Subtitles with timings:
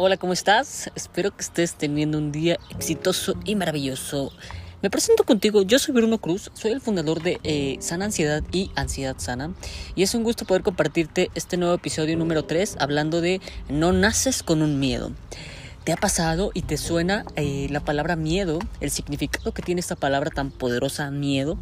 [0.00, 0.92] Hola, ¿cómo estás?
[0.94, 4.30] Espero que estés teniendo un día exitoso y maravilloso.
[4.80, 8.70] Me presento contigo, yo soy Bruno Cruz, soy el fundador de eh, Sana Ansiedad y
[8.76, 9.54] Ansiedad Sana
[9.96, 14.44] y es un gusto poder compartirte este nuevo episodio número 3 hablando de no naces
[14.44, 15.10] con un miedo.
[15.88, 19.96] ¿Te ha pasado y te suena eh, la palabra miedo, el significado que tiene esta
[19.96, 21.56] palabra tan poderosa, miedo?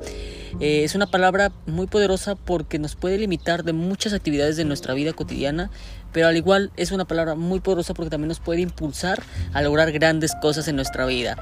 [0.58, 4.94] Eh, es una palabra muy poderosa porque nos puede limitar de muchas actividades de nuestra
[4.94, 5.70] vida cotidiana,
[6.16, 9.92] pero al igual es una palabra muy poderosa porque también nos puede impulsar a lograr
[9.92, 11.36] grandes cosas en nuestra vida.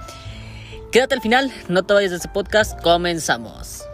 [0.91, 3.85] Quédate al final, no te vayas de este podcast, comenzamos.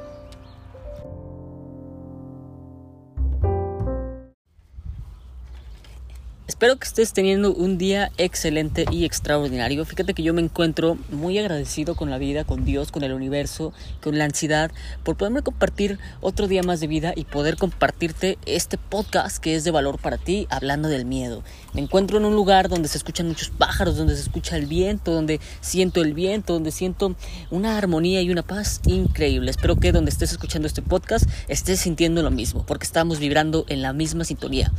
[6.61, 9.83] Espero que estés teniendo un día excelente y extraordinario.
[9.87, 13.73] Fíjate que yo me encuentro muy agradecido con la vida, con Dios, con el universo,
[14.03, 14.71] con la ansiedad,
[15.03, 19.65] por poderme compartir otro día más de vida y poder compartirte este podcast que es
[19.65, 21.43] de valor para ti, hablando del miedo.
[21.73, 25.15] Me encuentro en un lugar donde se escuchan muchos pájaros, donde se escucha el viento,
[25.15, 27.17] donde siento el viento, donde siento
[27.51, 29.51] una armonía y una paz increíble.
[29.51, 33.81] Espero que donde estés escuchando este podcast estés sintiendo lo mismo, porque estamos vibrando en
[33.81, 34.71] la misma sintonía.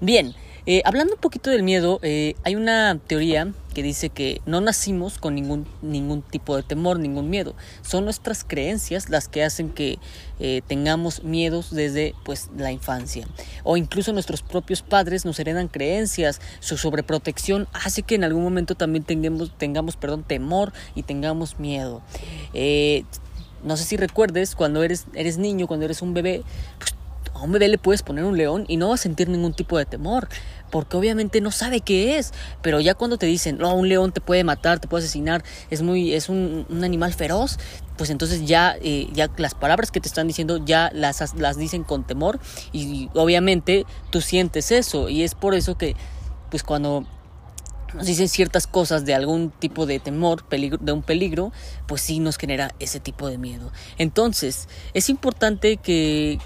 [0.00, 0.36] Bien.
[0.66, 5.18] Eh, hablando un poquito del miedo, eh, hay una teoría que dice que no nacimos
[5.18, 7.54] con ningún, ningún tipo de temor, ningún miedo.
[7.82, 9.98] Son nuestras creencias las que hacen que
[10.40, 13.26] eh, tengamos miedos desde pues, la infancia.
[13.62, 18.74] O incluso nuestros propios padres nos heredan creencias, su sobreprotección hace que en algún momento
[18.74, 22.00] también tengamos, tengamos perdón, temor y tengamos miedo.
[23.64, 26.42] no sé si recuerdes cuando eres, eres niño, cuando eres un bebé,
[26.78, 26.93] pues
[27.34, 29.76] a un bebé le puedes poner un león y no va a sentir ningún tipo
[29.76, 30.28] de temor,
[30.70, 32.32] porque obviamente no sabe qué es.
[32.62, 35.82] Pero ya cuando te dicen, no, un león te puede matar, te puede asesinar, es,
[35.82, 37.58] muy, es un, animal feroz,
[37.96, 41.84] pues entonces ya, eh, ya las palabras que te están diciendo ya las, las dicen
[41.84, 42.40] con temor
[42.72, 45.94] y obviamente tú sientes eso y es por eso que
[46.50, 47.06] pues cuando
[47.94, 51.52] nos dicen ciertas cosas de algún tipo de temor, peligro, de un peligro,
[51.86, 53.70] pues sí nos genera ese tipo de miedo.
[53.98, 56.38] Entonces, es importante que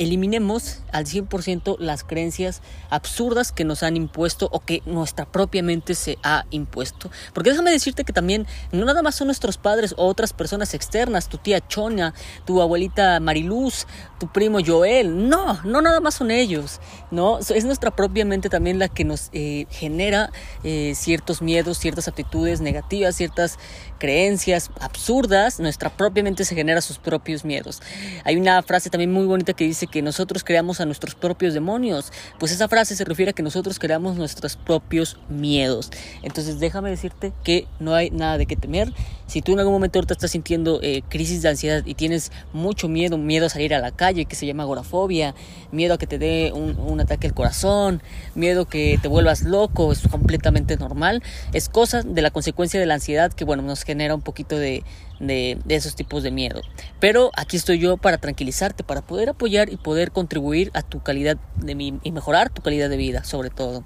[0.00, 5.94] eliminemos al 100% las creencias absurdas que nos han impuesto o que nuestra propia mente
[5.94, 7.10] se ha impuesto.
[7.34, 11.28] Porque déjame decirte que también no nada más son nuestros padres o otras personas externas,
[11.28, 12.14] tu tía Chona,
[12.46, 13.86] tu abuelita Mariluz,
[14.18, 18.78] tu primo Joel, no, no nada más son ellos, no, es nuestra propia mente también
[18.78, 20.32] la que nos eh, genera
[20.64, 23.58] eh, ciertos miedos, ciertas actitudes negativas, ciertas
[23.98, 27.82] creencias absurdas, nuestra propia mente se genera sus propios miedos.
[28.24, 32.12] Hay una frase también muy bonita que dice que nosotros creamos a nuestros propios demonios.
[32.38, 35.90] Pues esa frase se refiere a que nosotros creamos nuestros propios miedos.
[36.22, 38.92] Entonces déjame decirte que no hay nada de qué temer.
[39.26, 42.88] Si tú en algún momento ahorita estás sintiendo eh, crisis de ansiedad y tienes mucho
[42.88, 45.36] miedo, miedo a salir a la calle, que se llama agorafobia,
[45.70, 48.02] miedo a que te dé un, ataque al corazón,
[48.34, 51.22] miedo que te vuelvas loco, es completamente normal.
[51.52, 54.82] Es cosa de la consecuencia de la ansiedad que, bueno, nos genera un poquito de,
[55.20, 56.62] de, esos tipos de miedo.
[56.98, 61.36] Pero aquí estoy yo para tranquilizarte, para poder apoyar y poder contribuir a tu calidad
[61.56, 63.84] de mi, y mejorar tu calidad de vida, sobre todo.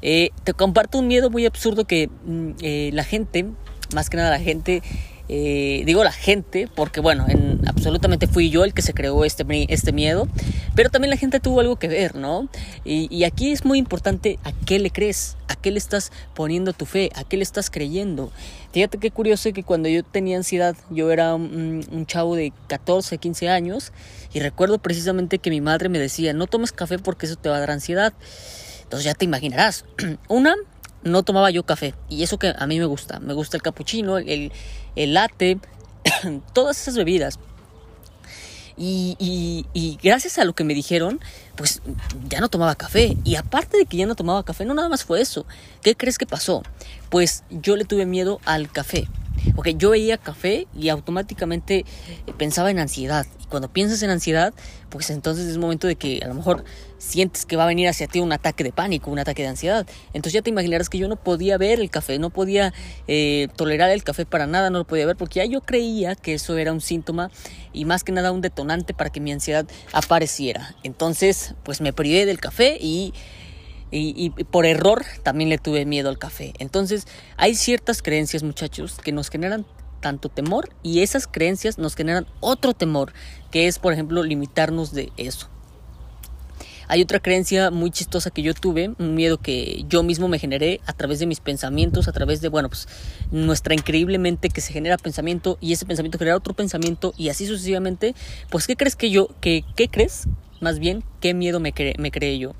[0.00, 3.46] Eh, te comparto un miedo muy absurdo que mm, eh, la gente,
[3.94, 4.82] más que nada la gente,
[5.34, 9.46] eh, digo la gente, porque bueno, en, absolutamente fui yo el que se creó este,
[9.72, 10.28] este miedo,
[10.74, 12.50] pero también la gente tuvo algo que ver, ¿no?
[12.84, 16.74] Y, y, aquí es muy importante a qué le crees, a qué le estás poniendo
[16.74, 18.30] tu fe, a qué le estás creyendo.
[18.72, 23.16] Fíjate qué curioso que cuando yo tenía ansiedad, yo era un, un chavo de 14,
[23.16, 23.90] 15 años,
[24.34, 27.56] y recuerdo precisamente que mi madre me decía, no tomes café porque eso te va
[27.56, 28.12] a dar ansiedad.
[28.82, 29.86] Entonces ya te imaginarás.
[30.28, 30.56] Una,
[31.02, 31.94] no tomaba yo café.
[32.08, 33.20] Y eso que a mí me gusta.
[33.20, 34.52] Me gusta el capuchino, el,
[34.96, 35.58] el latte,
[36.52, 37.38] todas esas bebidas.
[38.76, 41.20] Y, y, y, gracias a lo que me dijeron,
[41.56, 41.82] pues
[42.28, 43.16] ya no tomaba café.
[43.24, 45.46] Y aparte de que ya no tomaba café, no nada más fue eso.
[45.82, 46.62] ¿Qué crees que pasó?
[47.10, 49.06] Pues yo le tuve miedo al café.
[49.54, 51.84] Porque yo veía café y automáticamente
[52.38, 53.26] pensaba en ansiedad.
[53.40, 54.54] Y cuando piensas en ansiedad,
[54.88, 56.64] pues entonces es momento de que a lo mejor
[56.98, 59.86] sientes que va a venir hacia ti un ataque de pánico, un ataque de ansiedad.
[60.08, 62.72] Entonces ya te imaginarás que yo no podía ver el café, no podía
[63.08, 66.34] eh, tolerar el café para nada, no lo podía ver, porque ya yo creía que
[66.34, 67.30] eso era un síntoma
[67.72, 70.76] y más que nada un detonante para que mi ansiedad apareciera.
[70.84, 73.12] Entonces, pues me privé del café y
[73.92, 76.54] y, por error también le tuve miedo al café.
[76.58, 77.06] Entonces
[77.36, 79.66] hay ciertas creencias muchachos que nos generan
[80.00, 83.12] tanto temor y esas creencias nos generan otro temor,
[83.50, 85.48] que es por ejemplo limitarnos de eso.
[86.88, 90.80] Hay otra creencia muy chistosa que yo tuve, un miedo que yo mismo me generé
[90.84, 92.86] a través de mis pensamientos, a través de, bueno, pues
[93.30, 97.46] nuestra increíble mente que se genera pensamiento y ese pensamiento genera otro pensamiento y así
[97.46, 98.14] sucesivamente.
[98.50, 100.24] Pues, ¿qué crees que yo, que, qué crees?
[100.60, 102.54] Más bien, ¿qué miedo me, me creé yo?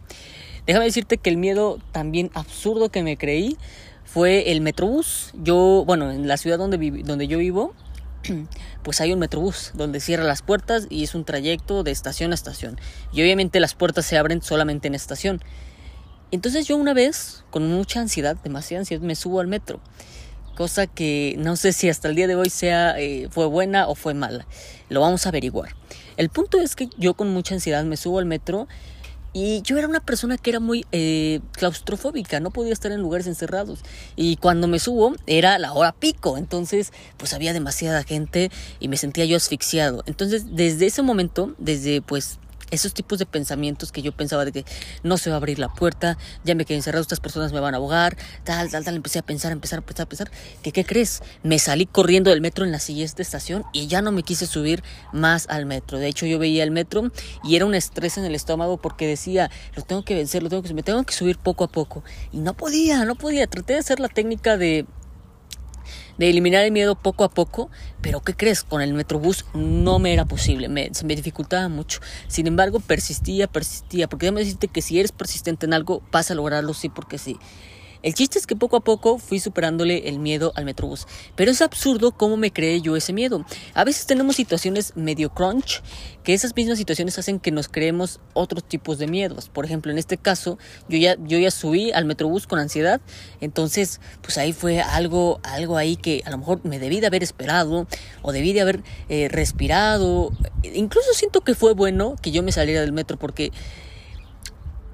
[0.67, 3.57] Déjame decirte que el miedo también absurdo que me creí
[4.05, 5.33] fue el Metrobús.
[5.35, 7.75] Yo, bueno, en la ciudad donde, donde yo vivo,
[8.83, 12.35] pues hay un Metrobús donde cierra las puertas y es un trayecto de estación a
[12.35, 12.79] estación.
[13.13, 15.43] Y obviamente las puertas se abren solamente en estación.
[16.31, 19.81] Entonces yo una vez, con mucha ansiedad, demasiada ansiedad, me subo al metro.
[20.55, 23.95] Cosa que no sé si hasta el día de hoy sea eh, fue buena o
[23.95, 24.47] fue mala.
[24.89, 25.75] Lo vamos a averiguar.
[26.17, 28.69] El punto es que yo con mucha ansiedad me subo al metro
[29.33, 33.27] y yo era una persona que era muy eh, claustrofóbica, no podía estar en lugares
[33.27, 33.81] encerrados.
[34.15, 38.97] Y cuando me subo era la hora pico, entonces pues había demasiada gente y me
[38.97, 40.03] sentía yo asfixiado.
[40.07, 42.39] Entonces desde ese momento, desde pues
[42.73, 44.65] esos tipos de pensamientos que yo pensaba de que
[45.05, 47.75] no se va a abrir la puerta, ya me quedé encerrado, estas personas me van
[47.75, 50.31] a ahogar, tal, tal, tal, empecé a pensar, empezar, a pensar, a pensar,
[50.63, 54.23] qué crees, me salí corriendo del metro en la siguiente estación y ya no me
[54.23, 54.83] quise subir
[55.13, 55.99] más al metro.
[55.99, 57.13] De hecho, yo veía el metro
[57.45, 60.63] y era un estrés en el estómago porque decía, lo tengo que vencer, lo tengo
[60.63, 62.03] que me tengo que subir poco a poco
[62.33, 63.47] y no podía, no podía.
[63.47, 64.87] Traté de hacer la técnica de
[66.19, 67.71] de eliminar el miedo poco a poco,
[68.01, 68.63] pero ¿qué crees?
[68.63, 72.01] Con el Metrobús no me era posible, me, dificultaba mucho.
[72.29, 76.35] Sin embargo, persistía, persistía, porque déjame decirte que si eres persistente en algo, vas a
[76.35, 77.39] lograrlo sí porque sí.
[78.03, 81.07] El chiste es que poco a poco fui superándole el miedo al Metrobús.
[81.37, 83.45] Pero es absurdo cómo me creé yo ese miedo.
[83.75, 85.83] A veces tenemos situaciones medio crunch,
[86.25, 89.49] que esas mismas situaciones hacen que nos creemos otros tipos de miedos.
[89.49, 90.59] Por ejemplo, en este caso,
[90.89, 93.01] yo ya, yo ya subí al Metrobús con ansiedad.
[93.41, 97.23] Entonces, pues ahí fue algo, algo ahí que a lo mejor me debí de haber
[97.23, 97.87] esperado
[98.23, 100.33] o debí de haber eh, respirado.
[100.63, 103.53] Incluso siento que fue bueno que yo me saliera del metro porque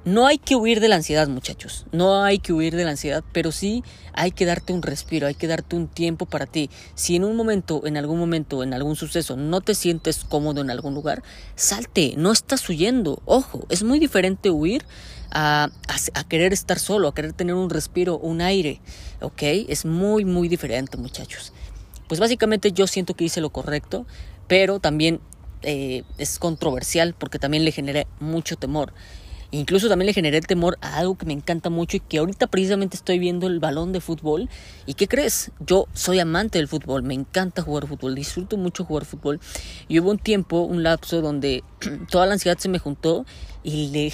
[0.08, 1.84] no hay que huir de la ansiedad, muchachos.
[1.92, 3.84] No hay que huir de la ansiedad, pero sí
[4.14, 6.70] hay que darte un respiro, hay que darte un tiempo para ti.
[6.94, 10.70] Si en un momento, en algún momento, en algún suceso, no te sientes cómodo en
[10.70, 11.22] algún lugar,
[11.56, 13.20] salte, no estás huyendo.
[13.26, 14.86] Ojo, es muy diferente huir
[15.30, 15.70] a,
[16.30, 18.80] querer estar solo, a querer tener un respiro, un aire.
[19.20, 19.42] ¿Ok?
[19.42, 21.52] Es muy, muy diferente, muchachos.
[22.08, 24.06] Pues básicamente yo siento que hice lo correcto,
[24.46, 25.20] pero también
[25.60, 28.94] eh, es controversial porque también le genera mucho temor.
[29.50, 32.48] Incluso también le generé el temor a algo que me encanta mucho y que ahorita
[32.48, 34.50] precisamente estoy viendo el balón de fútbol.
[34.84, 35.52] ¿Y qué crees?
[35.60, 39.40] Yo soy amante del fútbol, me encanta jugar fútbol, disfruto mucho jugar fútbol.
[39.88, 41.64] Y hubo un tiempo, un lapso donde
[42.10, 43.24] toda la ansiedad se me juntó
[43.62, 44.10] y le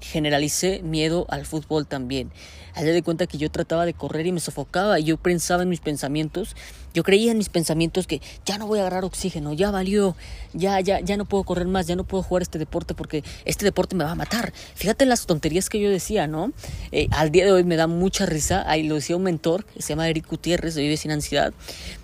[0.00, 2.30] generalicé miedo al fútbol también.
[2.74, 5.68] Allá de cuenta que yo trataba de correr y me sofocaba y yo pensaba en
[5.68, 6.56] mis pensamientos,
[6.92, 10.16] yo creía en mis pensamientos que ya no voy a agarrar oxígeno, ya valió,
[10.54, 13.64] ya, ya, ya no puedo correr más, ya no puedo jugar este deporte porque este
[13.64, 14.52] deporte me va a matar.
[14.74, 16.52] Fíjate las tonterías que yo decía, ¿no?
[16.90, 19.82] Eh, al día de hoy me da mucha risa, ahí lo decía un mentor que
[19.82, 21.52] se llama Eric Gutiérrez, de Vive Sin Ansiedad.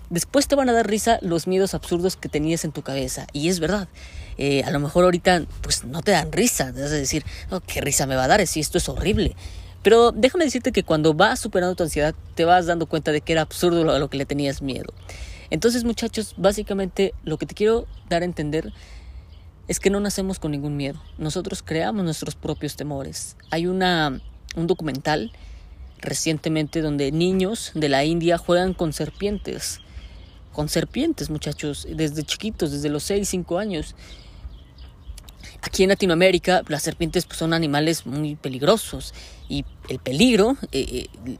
[0.09, 3.27] Después te van a dar risa los miedos absurdos que tenías en tu cabeza.
[3.31, 3.87] Y es verdad.
[4.37, 6.73] Eh, a lo mejor ahorita pues no te dan risa.
[6.73, 9.35] Te vas a decir, oh, ¿qué risa me va a dar si esto es horrible?
[9.83, 13.33] Pero déjame decirte que cuando vas superando tu ansiedad, te vas dando cuenta de que
[13.33, 14.93] era absurdo a lo que le tenías miedo.
[15.49, 18.71] Entonces, muchachos, básicamente lo que te quiero dar a entender
[19.67, 21.01] es que no nacemos con ningún miedo.
[21.17, 23.37] Nosotros creamos nuestros propios temores.
[23.49, 24.21] Hay una,
[24.55, 25.31] un documental
[25.99, 29.81] recientemente donde niños de la India juegan con serpientes.
[30.53, 33.95] Con serpientes, muchachos, desde chiquitos, desde los 6, 5 años.
[35.61, 39.13] Aquí en Latinoamérica las serpientes pues, son animales muy peligrosos
[39.47, 41.37] y el peligro eh, eh,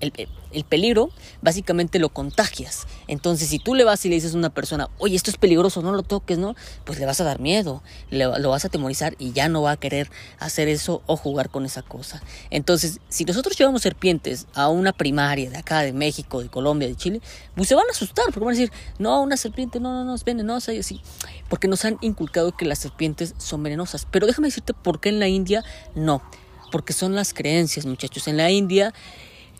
[0.00, 0.28] el,
[0.64, 2.86] peligro básicamente lo contagias.
[3.08, 5.82] Entonces, si tú le vas y le dices a una persona, oye, esto es peligroso,
[5.82, 6.54] no lo toques, ¿no?
[6.84, 9.76] Pues le vas a dar miedo, lo vas a atemorizar y ya no va a
[9.76, 12.22] querer hacer eso o jugar con esa cosa.
[12.50, 16.96] Entonces, si nosotros llevamos serpientes a una primaria de acá, de México, de Colombia, de
[16.96, 17.20] Chile,
[17.54, 20.14] pues se van a asustar, porque van a decir, no, una serpiente, no, no, no,
[20.14, 21.00] es venenosa y así.
[21.48, 24.06] Porque nos han inculcado que las serpientes son venenosas.
[24.10, 26.22] Pero déjame decirte por qué en la India no.
[26.70, 28.28] Porque son las creencias, muchachos.
[28.28, 28.94] En la India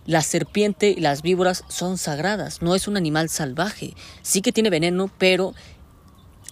[0.07, 3.95] la serpiente y las víboras son sagradas, no es un animal salvaje.
[4.23, 5.55] Sí que tiene veneno, pero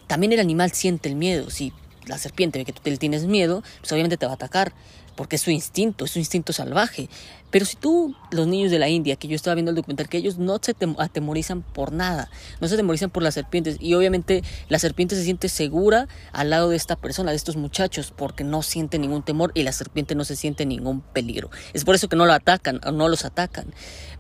[0.07, 1.51] también el animal siente el miedo.
[1.51, 1.73] Si
[2.11, 4.75] la serpiente ve que tú le tienes miedo, pues obviamente te va a atacar
[5.17, 7.11] porque es su instinto, es su instinto salvaje.
[7.51, 10.17] Pero si tú, los niños de la India, que yo estaba viendo el documental, que
[10.17, 14.79] ellos no se atemorizan por nada, no se atemorizan por las serpientes, y obviamente la
[14.79, 18.99] serpiente se siente segura al lado de esta persona, de estos muchachos, porque no siente
[18.99, 21.51] ningún temor y la serpiente no se siente ningún peligro.
[21.75, 23.75] Es por eso que no lo atacan no los atacan.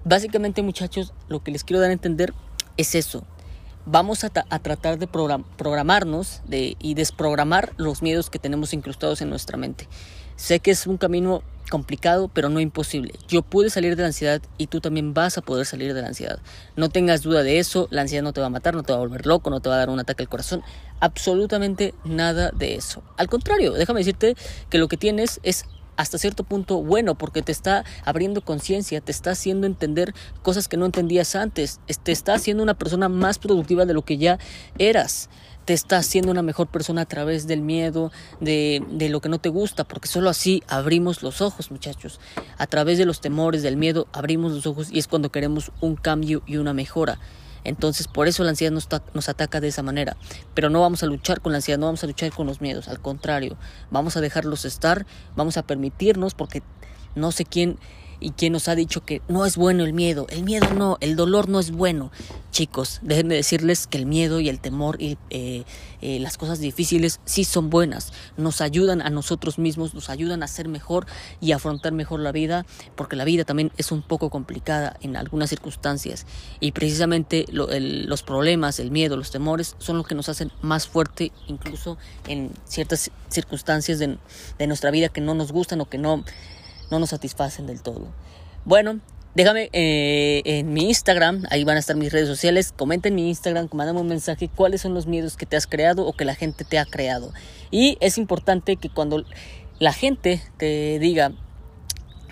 [0.05, 2.35] Básicamente, muchachos, lo que les quiero dar a entender
[2.77, 3.25] es eso.
[3.87, 9.57] Vamos a, tratar de programarnos de, y desprogramar los miedos que tenemos incrustados en nuestra
[9.57, 9.89] mente.
[10.37, 13.15] Sé que es un camino complicado, pero no imposible.
[13.29, 16.09] Yo pude salir de la ansiedad y tú también vas a poder salir de la
[16.09, 16.41] ansiedad.
[16.77, 18.99] No tengas duda de eso, la ansiedad no te va a matar, no te va
[18.99, 20.63] a volver loco, no te va a dar un ataque al corazón,
[20.99, 23.03] absolutamente nada de eso.
[23.17, 24.37] Al contrario, déjame decirte
[24.69, 25.65] que lo que tienes es
[26.01, 30.77] hasta cierto punto bueno porque te está abriendo conciencia, te está haciendo entender cosas que
[30.77, 34.39] no entendías antes, te está haciendo una persona más productiva de lo que ya
[34.79, 35.29] eras
[35.67, 39.39] te está haciendo una mejor persona a través del miedo, de, de, lo que no
[39.39, 42.19] te gusta, porque solo así abrimos los ojos, muchachos.
[42.59, 45.95] A través de los temores, del miedo, abrimos los ojos y es cuando queremos un
[45.95, 47.21] cambio y una mejora.
[47.65, 50.17] Entonces, por eso la ansiedad nos, ataca de esa manera.
[50.55, 52.89] Pero no vamos a luchar con la ansiedad, no vamos a luchar con los miedos.
[52.89, 53.57] Al contrario,
[53.91, 56.63] vamos a dejarlos estar, vamos a permitirnos, porque
[57.15, 57.79] no sé quién
[58.21, 60.27] y quién nos ha dicho que no es bueno el miedo.
[60.29, 62.13] El miedo no, el dolor no es bueno.
[62.51, 65.65] Chicos, déjenme decirles que el miedo y el temor y eh,
[66.03, 68.13] eh, las cosas difíciles sí son buenas.
[68.37, 71.07] Nos ayudan a nosotros mismos, nos ayudan a ser mejor
[71.41, 75.49] y afrontar mejor la vida, porque la vida también es un poco complicada en algunas
[75.51, 76.27] circunstancias.
[76.61, 81.33] Y precisamente los problemas, el miedo, los temores son lo que nos hacen más fuerte,
[81.47, 81.97] incluso
[82.27, 84.19] en ciertas circunstancias de,
[84.59, 86.25] de nuestra vida que no nos gustan o que no
[86.91, 88.09] no nos satisfacen del todo.
[88.65, 89.01] Bueno,
[89.35, 93.29] déjame eh, en mi Instagram, ahí van a estar mis redes sociales, comenta en mi
[93.29, 96.35] Instagram, mándame un mensaje cuáles son los miedos que te has creado o que la
[96.35, 97.33] gente te ha creado.
[97.71, 99.25] Y es importante que cuando
[99.79, 101.33] la gente te diga,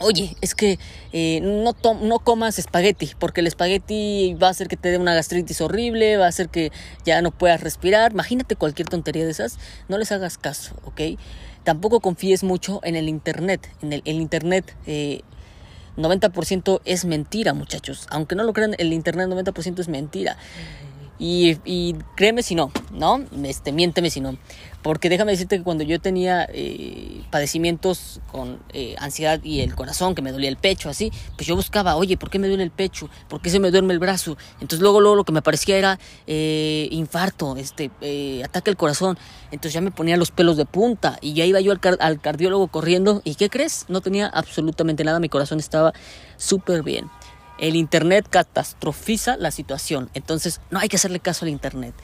[0.01, 0.79] Oye, es que
[1.13, 5.15] eh, no, no comas espagueti, porque el espagueti va a hacer que te dé una
[5.15, 6.71] gastritis horrible, va a hacer que
[7.05, 8.13] ya no puedas respirar.
[8.13, 11.19] Imagínate cualquier tontería de esas, no les hagas caso, ¿ok?
[11.69, 13.69] Tampoco confíes mucho en el Internet.
[13.83, 18.07] En el, Internet, 90% eh, es mentira, muchachos.
[18.09, 20.39] Aunque no lo crean, el Internet 90% es mentira.
[21.19, 23.25] Y, créeme si no, ¿no?
[23.45, 24.37] Este, miénteme si no.
[24.83, 30.15] Porque déjame decirte que cuando yo tenía eh, padecimientos con eh, ansiedad y el corazón,
[30.15, 32.71] que me dolía el pecho, así, pues yo buscaba, oye, ¿por qué me duele el
[32.71, 33.11] pecho?
[33.29, 34.39] ¿Por qué se me duerme el brazo?
[34.61, 35.99] Entonces luego, luego lo que me parecía era
[36.29, 37.91] eh, infarto, este,
[38.45, 39.19] ataque al corazón.
[39.51, 42.69] Entonces ya me ponía los pelos de punta y ya iba yo al, al cardiólogo
[42.69, 43.21] corriendo.
[43.25, 43.87] ¿Y qué crees?
[43.89, 45.93] No tenía absolutamente nada, mi corazón estaba
[46.37, 47.11] súper bien.
[47.59, 51.95] El Internet catastrofiza la situación, entonces no hay que hacerle caso al Internet.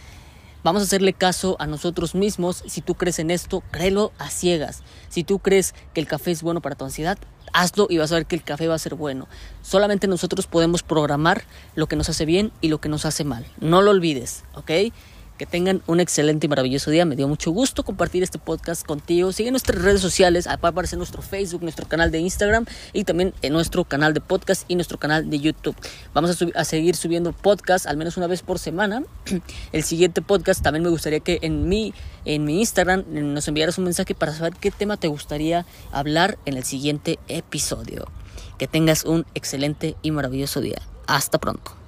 [0.64, 2.64] Vamos a hacerle caso a nosotros mismos.
[2.66, 4.82] Si tú crees en esto, créelo a ciegas.
[5.10, 7.18] Si tú crees que el café es bueno para tu ansiedad,
[7.52, 9.28] hazlo y vas a ver que el café va a ser bueno.
[9.60, 11.44] Solamente nosotros podemos programar
[11.74, 13.46] lo que nos hace bien y lo que nos hace mal.
[13.60, 14.70] No lo olvides, ¿ok?
[15.38, 17.04] Que tengan un excelente y maravilloso día.
[17.04, 19.32] Me dio mucho gusto compartir este podcast contigo.
[19.32, 20.46] Sigue nuestras redes sociales.
[20.46, 24.20] Va a aparecer nuestro Facebook, nuestro canal de Instagram y también en nuestro canal de
[24.20, 25.74] podcast y nuestro canal de YouTube.
[26.12, 29.02] Vamos a, a seguir subiendo podcast al menos una vez por semana.
[29.72, 33.84] El siguiente podcast también me gustaría que en mi, en mi Instagram nos enviaras un
[33.84, 38.06] mensaje para saber qué tema te gustaría hablar en el siguiente episodio.
[38.58, 40.80] Que tengas un excelente y maravilloso día.
[41.06, 41.83] Hasta pronto.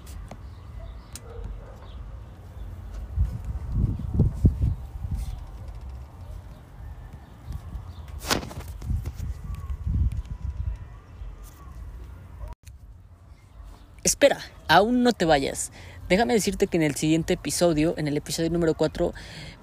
[14.06, 15.72] Espera, aún no te vayas.
[16.08, 19.12] Déjame decirte que en el siguiente episodio, en el episodio número 4,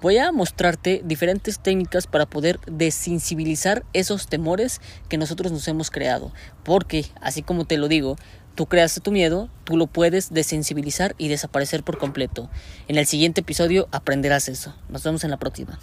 [0.02, 6.30] voy a mostrarte diferentes técnicas para poder desensibilizar esos temores que nosotros nos hemos creado.
[6.62, 8.16] Porque, así como te lo digo,
[8.54, 12.50] tú creaste tu miedo, tú lo puedes desensibilizar y desaparecer por completo.
[12.86, 14.76] En el siguiente episodio aprenderás eso.
[14.90, 15.80] Nos vemos en la próxima.